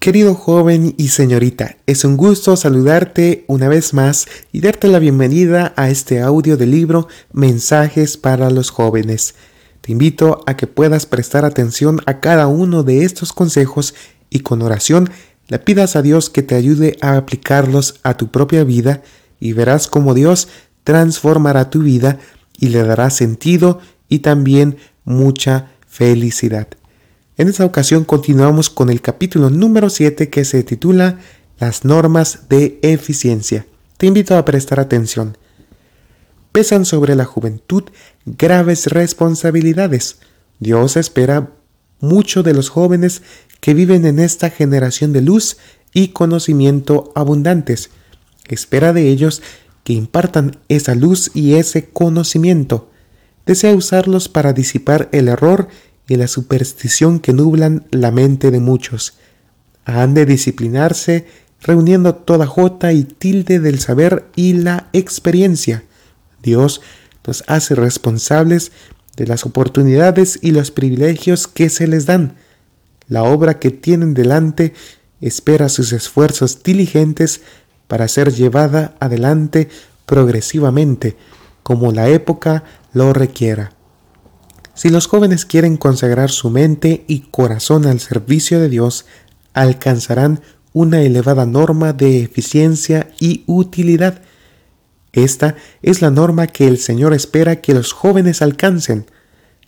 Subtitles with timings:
[0.00, 5.74] Querido joven y señorita, es un gusto saludarte una vez más y darte la bienvenida
[5.76, 9.34] a este audio del libro Mensajes para los jóvenes.
[9.82, 13.94] Te invito a que puedas prestar atención a cada uno de estos consejos
[14.30, 15.10] y con oración
[15.48, 19.02] le pidas a Dios que te ayude a aplicarlos a tu propia vida
[19.38, 20.48] y verás cómo Dios
[20.82, 22.18] transformará tu vida
[22.58, 26.68] y le dará sentido y también mucha felicidad.
[27.40, 31.20] En esta ocasión continuamos con el capítulo número 7 que se titula
[31.58, 33.64] Las normas de eficiencia.
[33.96, 35.38] Te invito a prestar atención.
[36.52, 37.84] Pesan sobre la juventud
[38.26, 40.18] graves responsabilidades.
[40.58, 41.48] Dios espera
[41.98, 43.22] mucho de los jóvenes
[43.60, 45.56] que viven en esta generación de luz
[45.94, 47.88] y conocimiento abundantes.
[48.48, 49.40] Espera de ellos
[49.82, 52.90] que impartan esa luz y ese conocimiento.
[53.46, 55.68] Desea usarlos para disipar el error
[56.16, 59.14] la superstición que nublan la mente de muchos.
[59.84, 61.26] Han de disciplinarse
[61.62, 65.84] reuniendo toda jota y tilde del saber y la experiencia.
[66.42, 66.80] Dios
[67.26, 68.72] nos hace responsables
[69.16, 72.36] de las oportunidades y los privilegios que se les dan.
[73.08, 74.72] La obra que tienen delante
[75.20, 77.42] espera sus esfuerzos diligentes
[77.88, 79.68] para ser llevada adelante
[80.06, 81.16] progresivamente,
[81.62, 83.72] como la época lo requiera.
[84.74, 89.06] Si los jóvenes quieren consagrar su mente y corazón al servicio de Dios,
[89.52, 90.40] alcanzarán
[90.72, 94.22] una elevada norma de eficiencia y utilidad.
[95.12, 99.06] Esta es la norma que el Señor espera que los jóvenes alcancen.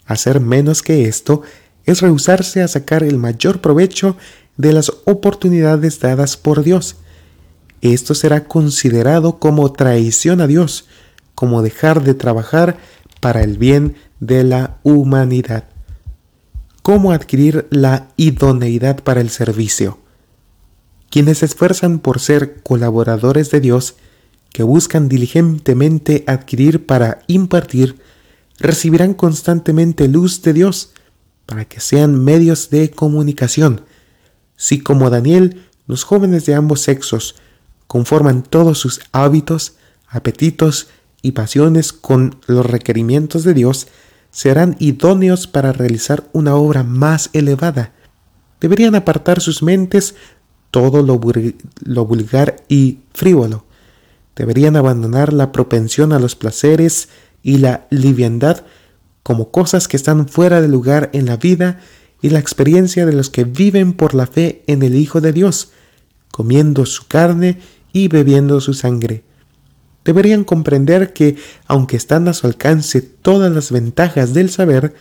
[0.06, 1.42] Hacer menos que esto
[1.84, 4.16] es rehusarse a sacar el mayor provecho
[4.56, 6.96] de las oportunidades dadas por Dios.
[7.80, 10.86] Esto será considerado como traición a Dios,
[11.34, 12.78] como dejar de trabajar
[13.20, 15.64] para el bien de la humanidad.
[16.82, 19.98] ¿Cómo adquirir la idoneidad para el servicio?
[21.10, 23.96] Quienes se esfuerzan por ser colaboradores de Dios,
[24.52, 27.98] que buscan diligentemente adquirir para impartir,
[28.60, 30.92] recibirán constantemente luz de Dios
[31.44, 33.80] para que sean medios de comunicación.
[34.56, 37.34] Si como Daniel, los jóvenes de ambos sexos
[37.88, 39.74] conforman todos sus hábitos,
[40.06, 40.86] apetitos
[41.22, 43.88] y pasiones con los requerimientos de Dios,
[44.32, 47.92] serán idóneos para realizar una obra más elevada.
[48.60, 50.16] Deberían apartar sus mentes
[50.70, 53.66] todo lo, vulgar y frívolo.
[54.34, 57.10] Deberían abandonar la propensión a los placeres
[57.42, 58.64] y la liviandad
[59.22, 61.80] como cosas que están fuera de lugar en la vida
[62.22, 65.72] y la experiencia de los que viven por la fe en el Hijo de Dios,
[66.30, 67.60] comiendo su carne
[67.92, 69.24] y bebiendo su sangre
[70.04, 71.36] deberían comprender que,
[71.66, 74.94] aunque están a su alcance todas las ventajas del saber,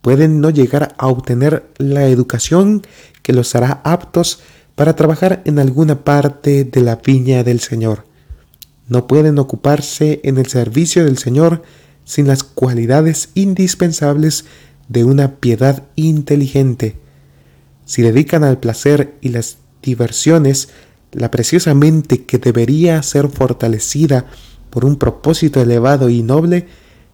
[0.00, 2.82] pueden no llegar a obtener la educación
[3.22, 4.40] que los hará aptos
[4.74, 8.04] para trabajar en alguna parte de la viña del Señor.
[8.86, 11.62] No pueden ocuparse en el servicio del Señor
[12.04, 14.46] sin las cualidades indispensables
[14.88, 16.96] de una piedad inteligente.
[17.84, 20.70] Si dedican al placer y las diversiones
[21.12, 24.26] la preciosa mente que debería ser fortalecida
[24.70, 26.68] por un propósito elevado y noble,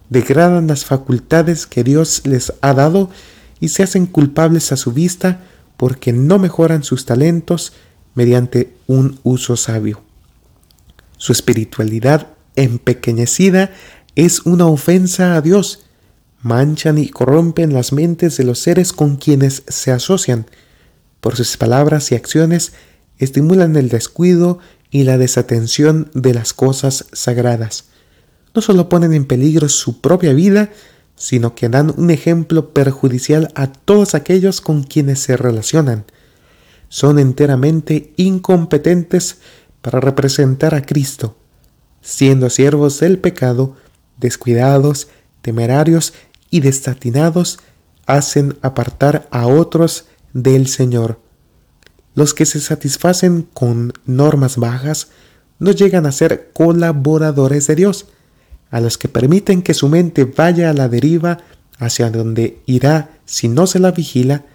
[0.09, 3.09] degradan las facultades que Dios les ha dado
[3.59, 5.41] y se hacen culpables a su vista
[5.77, 7.73] porque no mejoran sus talentos
[8.13, 10.01] mediante un uso sabio.
[11.17, 13.71] Su espiritualidad empequeñecida
[14.15, 15.85] es una ofensa a Dios.
[16.41, 20.45] Manchan y corrompen las mentes de los seres con quienes se asocian.
[21.19, 22.73] Por sus palabras y acciones
[23.19, 24.59] estimulan el descuido
[24.91, 27.85] y la desatención de las cosas sagradas.
[28.53, 30.71] No solo ponen en peligro su propia vida,
[31.15, 36.05] sino que dan un ejemplo perjudicial a todos aquellos con quienes se relacionan.
[36.89, 39.37] Son enteramente incompetentes
[39.81, 41.37] para representar a Cristo,
[42.01, 43.75] siendo siervos del pecado,
[44.17, 45.09] descuidados,
[45.41, 46.13] temerarios
[46.49, 47.59] y destatinados,
[48.05, 51.19] hacen apartar a otros del Señor.
[52.15, 55.09] Los que se satisfacen con normas bajas
[55.59, 58.07] no llegan a ser colaboradores de Dios.
[58.71, 61.39] A los que permiten que su mente vaya a la deriva
[61.77, 64.45] hacia donde irá si no se la vigila,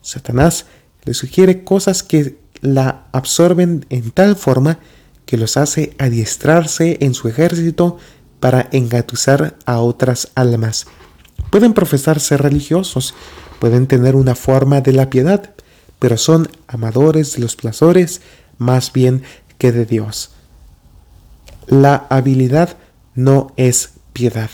[0.00, 0.66] Satanás
[1.04, 4.78] le sugiere cosas que la absorben en tal forma
[5.26, 7.98] que los hace adiestrarse en su ejército
[8.40, 10.86] para engatusar a otras almas.
[11.50, 13.14] Pueden profesarse religiosos,
[13.58, 15.54] pueden tener una forma de la piedad,
[15.98, 18.20] pero son amadores de los placeres
[18.58, 19.22] más bien
[19.58, 20.30] que de Dios.
[21.66, 22.76] La habilidad
[23.14, 24.50] no es piedad.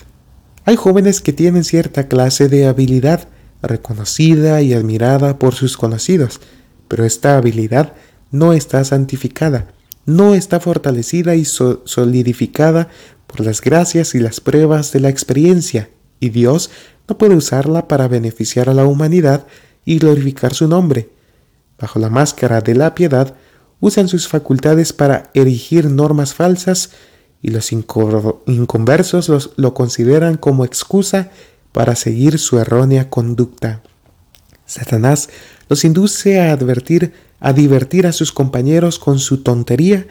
[0.65, 3.29] Hay jóvenes que tienen cierta clase de habilidad
[3.63, 6.41] reconocida y admirada por sus conocidos,
[6.89, 7.95] pero esta habilidad
[8.31, 9.69] no está santificada,
[10.07, 12.89] no está fortalecida y solidificada
[13.27, 15.91] por las gracias y las pruebas de la experiencia,
[16.21, 16.71] y Dios
[17.09, 19.47] no puede usarla para beneficiar a la humanidad
[19.85, 21.11] y glorificar su nombre.
[21.79, 23.35] Bajo la máscara de la piedad,
[23.81, 26.91] usan sus facultades para erigir normas falsas
[27.43, 31.31] y los inconversos lo consideran como excusa
[31.73, 33.83] para seguir su errónea conducta.
[34.65, 35.29] Satanás
[35.69, 40.07] los induce a advertir, a divertir a sus compañeros con su tontería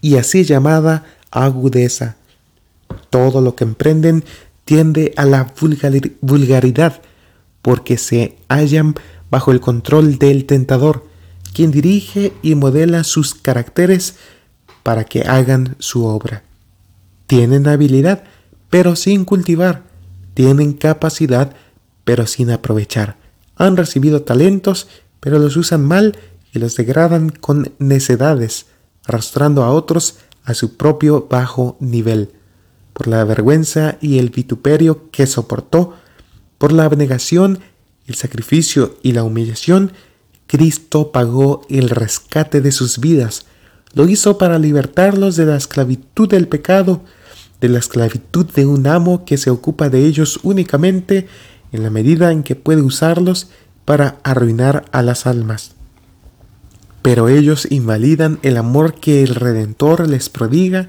[0.00, 2.16] y así llamada agudeza.
[3.10, 4.24] Todo lo que emprenden
[4.64, 5.52] tiende a la
[6.20, 7.02] vulgaridad,
[7.62, 8.94] porque se hallan
[9.30, 11.07] bajo el control del tentador,
[11.52, 14.16] quien dirige y modela sus caracteres
[14.82, 16.42] para que hagan su obra.
[17.26, 18.24] Tienen habilidad,
[18.70, 19.82] pero sin cultivar.
[20.34, 21.54] Tienen capacidad,
[22.04, 23.16] pero sin aprovechar
[23.58, 24.88] han recibido talentos,
[25.20, 26.16] pero los usan mal
[26.52, 28.66] y los degradan con necedades,
[29.04, 32.32] arrastrando a otros a su propio bajo nivel.
[32.92, 35.94] Por la vergüenza y el vituperio que soportó,
[36.56, 37.58] por la abnegación,
[38.06, 39.92] el sacrificio y la humillación,
[40.48, 43.44] Cristo pagó el rescate de sus vidas.
[43.92, 47.04] Lo hizo para libertarlos de la esclavitud del pecado,
[47.60, 51.28] de la esclavitud de un amo que se ocupa de ellos únicamente
[51.70, 53.50] en la medida en que puede usarlos
[53.84, 55.72] para arruinar a las almas.
[57.02, 60.88] Pero ellos invalidan el amor que el Redentor les prodiga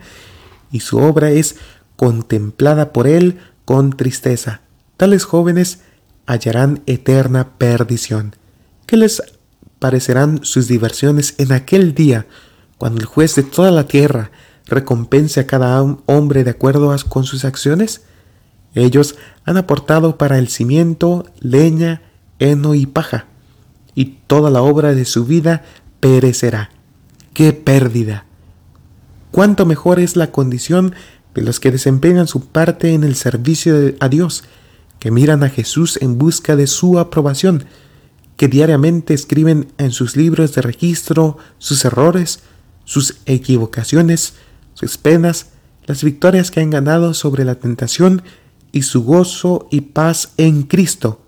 [0.71, 1.57] y su obra es
[1.97, 4.61] contemplada por él con tristeza.
[4.95, 5.81] Tales jóvenes
[6.25, 8.35] hallarán eterna perdición.
[8.85, 9.21] ¿Qué les
[9.79, 12.27] parecerán sus diversiones en aquel día,
[12.77, 14.31] cuando el juez de toda la tierra
[14.67, 18.01] recompense a cada hombre de acuerdo con sus acciones?
[18.75, 19.15] Ellos
[19.45, 22.01] han aportado para el cimiento leña,
[22.37, 23.25] heno y paja,
[23.95, 25.63] y toda la obra de su vida
[25.99, 26.69] perecerá.
[27.33, 28.25] ¡Qué pérdida!
[29.31, 30.93] Cuánto mejor es la condición
[31.33, 34.43] de los que desempeñan su parte en el servicio a Dios,
[34.99, 37.65] que miran a Jesús en busca de su aprobación,
[38.39, 42.39] que diariamente escriben en sus libros de registro sus errores,
[42.85, 44.35] sus equivocaciones,
[44.75, 45.47] sus penas,
[45.85, 48.21] las victorias que han ganado sobre la tentación
[48.71, 51.21] y su gozo y paz en Cristo.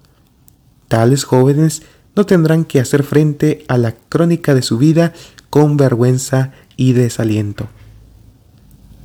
[0.87, 1.81] Tales jóvenes
[2.15, 5.11] no tendrán que hacer frente a la crónica de su vida
[5.49, 7.67] con vergüenza y desaliento.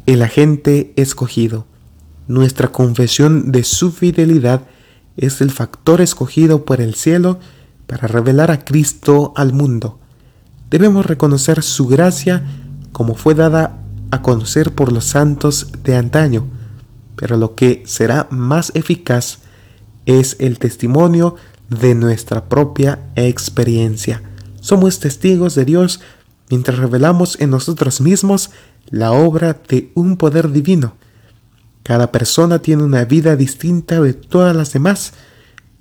[0.06, 1.66] El agente escogido.
[2.28, 4.62] Nuestra confesión de su fidelidad
[5.16, 7.40] es el factor escogido por el cielo
[7.86, 9.98] para revelar a Cristo al mundo.
[10.70, 12.44] Debemos reconocer su gracia
[12.92, 13.78] como fue dada
[14.10, 16.46] a conocer por los santos de antaño
[17.16, 19.38] pero lo que será más eficaz
[20.04, 21.34] es el testimonio
[21.68, 24.22] de nuestra propia experiencia.
[24.60, 26.00] Somos testigos de Dios
[26.50, 28.50] mientras revelamos en nosotros mismos
[28.88, 30.94] la obra de un poder divino.
[31.82, 35.12] Cada persona tiene una vida distinta de todas las demás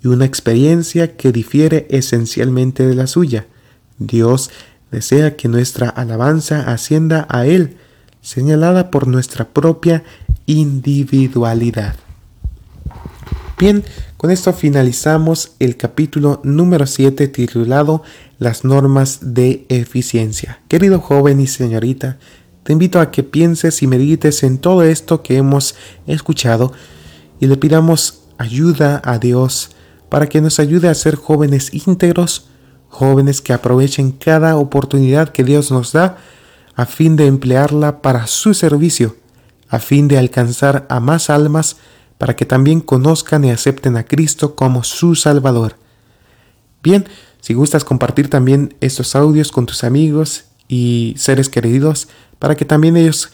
[0.05, 3.47] y una experiencia que difiere esencialmente de la suya.
[3.97, 4.51] Dios
[4.91, 7.77] desea que nuestra alabanza ascienda a Él,
[8.21, 10.03] señalada por nuestra propia
[10.45, 11.95] individualidad.
[13.57, 13.83] Bien,
[14.17, 18.03] con esto finalizamos el capítulo número 7 titulado
[18.37, 20.59] Las normas de eficiencia.
[20.67, 22.19] Querido joven y señorita,
[22.61, 25.73] te invito a que pienses y medites en todo esto que hemos
[26.05, 26.73] escuchado
[27.39, 29.71] y le pidamos ayuda a Dios
[30.09, 32.47] para que nos ayude a ser jóvenes íntegros,
[32.89, 36.17] jóvenes que aprovechen cada oportunidad que Dios nos da
[36.75, 39.15] a fin de emplearla para su servicio
[39.69, 41.77] a fin de alcanzar a más almas
[42.17, 45.75] para que también conozcan y acepten a Cristo como su Salvador.
[46.81, 47.05] Bien,
[47.41, 52.07] si gustas compartir también estos audios con tus amigos y seres queridos
[52.39, 53.29] para que también ellos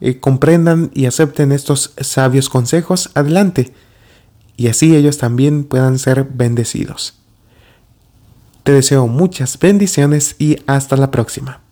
[0.00, 3.72] eh, comprendan y acepten estos sabios consejos, adelante.
[4.56, 7.14] Y así ellos también puedan ser bendecidos.
[8.62, 11.63] Te deseo muchas bendiciones y hasta la próxima.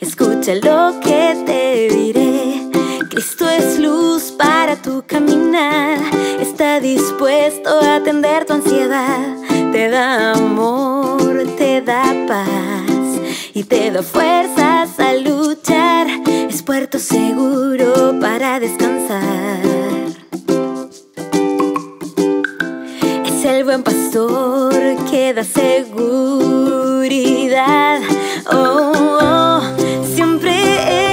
[0.00, 2.68] Escucha lo que te diré.
[3.08, 5.98] Cristo es luz para tu caminar,
[6.40, 9.36] está dispuesto a atender tu ansiedad,
[9.72, 13.20] te da amor, te da paz
[13.52, 16.06] y te da fuerzas a luchar.
[16.70, 19.60] puerto seguro para descansar.
[23.26, 24.72] Es el buen pastor
[25.10, 26.20] que da seguridad.
[28.52, 29.60] Oh,
[30.14, 30.52] siempre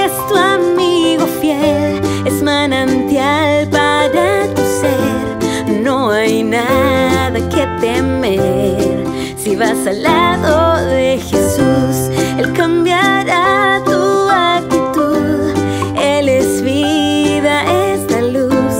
[0.04, 5.82] es tu amigo fiel, es manantial para tu ser.
[5.84, 9.06] No hay nada que temer
[9.38, 12.10] si vas al lado de Jesús.
[12.38, 15.54] Él cambiará tu actitud.
[15.96, 18.76] Él es vida, es la luz.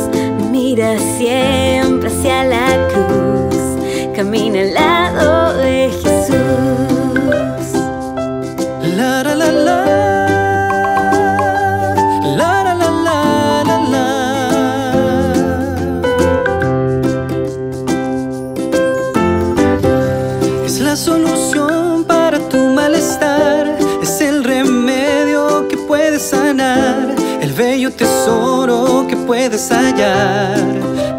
[0.52, 3.56] Mira siempre hacia la cruz.
[4.16, 6.87] Camina al lado de Jesús.
[29.28, 30.58] Puedes hallar.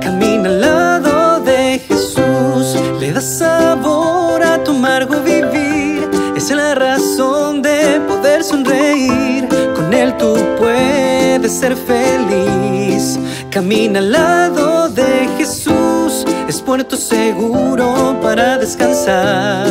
[0.01, 2.75] Camina al lado de Jesús.
[2.99, 6.09] Le da sabor a tu amargo vivir.
[6.35, 9.47] Es la razón de poder sonreír.
[9.77, 13.19] Con él tú puedes ser feliz.
[13.51, 16.25] Camina al lado de Jesús.
[16.49, 19.67] Es puerto seguro para descansar.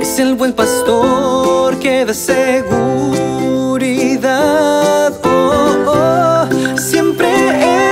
[0.00, 2.14] Es el buen pastor que da
[4.22, 5.10] Oh,
[5.86, 6.78] oh.
[6.78, 7.28] Siempre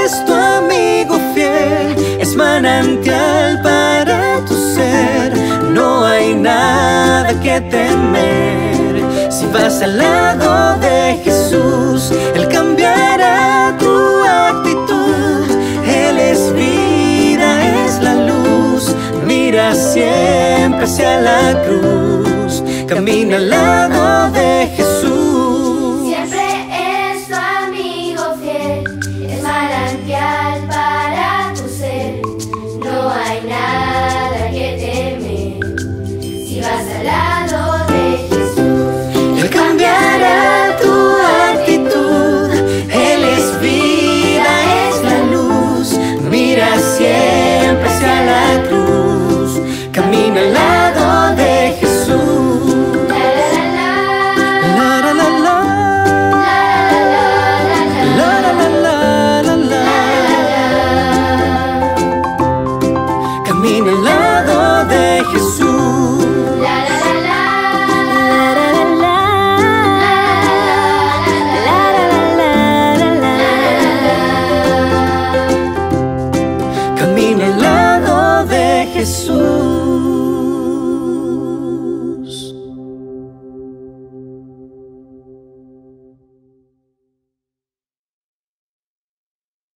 [0.05, 1.97] es tu amigo fiel.
[2.21, 5.33] Es manantial para tu ser.
[5.73, 9.31] No hay nada que temer.
[9.31, 15.47] Si vas al lado de Jesús, Él cambiará tu actitud.
[15.87, 18.95] Él es vida, es la luz.
[19.25, 22.63] Mira siempre hacia la cruz.
[22.87, 23.98] Camina al lado